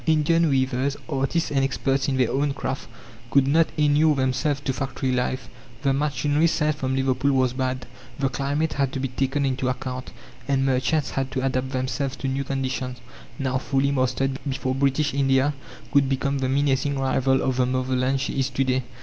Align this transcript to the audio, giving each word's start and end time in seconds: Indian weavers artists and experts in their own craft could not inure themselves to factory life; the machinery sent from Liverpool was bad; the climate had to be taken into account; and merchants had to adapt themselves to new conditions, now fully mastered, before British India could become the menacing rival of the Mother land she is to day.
Indian 0.07 0.49
weavers 0.49 0.97
artists 1.07 1.51
and 1.51 1.63
experts 1.63 2.07
in 2.07 2.17
their 2.17 2.31
own 2.31 2.55
craft 2.55 2.87
could 3.29 3.45
not 3.45 3.67
inure 3.77 4.15
themselves 4.15 4.59
to 4.61 4.73
factory 4.73 5.11
life; 5.11 5.47
the 5.83 5.93
machinery 5.93 6.47
sent 6.47 6.75
from 6.75 6.95
Liverpool 6.95 7.33
was 7.33 7.53
bad; 7.53 7.85
the 8.17 8.27
climate 8.27 8.73
had 8.73 8.91
to 8.93 8.99
be 8.99 9.09
taken 9.09 9.45
into 9.45 9.69
account; 9.69 10.09
and 10.47 10.65
merchants 10.65 11.11
had 11.11 11.29
to 11.29 11.45
adapt 11.45 11.69
themselves 11.69 12.15
to 12.15 12.27
new 12.27 12.43
conditions, 12.43 12.97
now 13.37 13.59
fully 13.59 13.91
mastered, 13.91 14.39
before 14.49 14.73
British 14.73 15.13
India 15.13 15.53
could 15.93 16.09
become 16.09 16.39
the 16.39 16.49
menacing 16.49 16.97
rival 16.97 17.39
of 17.43 17.57
the 17.57 17.65
Mother 17.67 17.95
land 17.95 18.19
she 18.21 18.39
is 18.39 18.49
to 18.49 18.63
day. 18.63 18.83